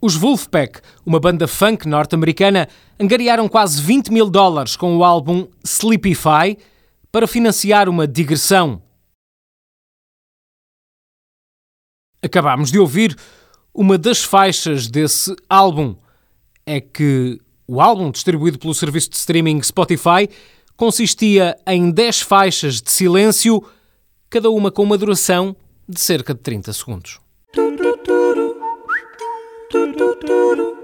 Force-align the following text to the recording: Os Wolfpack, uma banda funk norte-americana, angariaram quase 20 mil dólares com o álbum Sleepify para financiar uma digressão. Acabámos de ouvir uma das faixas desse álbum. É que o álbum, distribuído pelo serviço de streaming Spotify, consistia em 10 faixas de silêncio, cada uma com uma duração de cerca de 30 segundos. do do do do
Os 0.00 0.14
Wolfpack, 0.14 0.80
uma 1.04 1.18
banda 1.18 1.48
funk 1.48 1.88
norte-americana, 1.88 2.68
angariaram 2.98 3.48
quase 3.48 3.82
20 3.82 4.12
mil 4.12 4.30
dólares 4.30 4.76
com 4.76 4.96
o 4.96 5.02
álbum 5.02 5.48
Sleepify 5.64 6.56
para 7.10 7.26
financiar 7.26 7.88
uma 7.88 8.06
digressão. 8.06 8.80
Acabámos 12.22 12.70
de 12.70 12.78
ouvir 12.78 13.18
uma 13.74 13.98
das 13.98 14.22
faixas 14.22 14.86
desse 14.86 15.34
álbum. 15.48 15.96
É 16.64 16.80
que 16.80 17.40
o 17.66 17.80
álbum, 17.80 18.12
distribuído 18.12 18.60
pelo 18.60 18.74
serviço 18.74 19.10
de 19.10 19.16
streaming 19.16 19.60
Spotify, 19.62 20.28
consistia 20.80 21.58
em 21.66 21.90
10 21.90 22.22
faixas 22.22 22.80
de 22.80 22.90
silêncio, 22.90 23.62
cada 24.30 24.48
uma 24.48 24.70
com 24.70 24.82
uma 24.82 24.96
duração 24.96 25.54
de 25.86 26.00
cerca 26.00 26.32
de 26.32 26.40
30 26.40 26.72
segundos. 26.72 27.20
do 27.54 27.76
do 27.76 27.96
do 29.70 30.56
do 30.56 30.79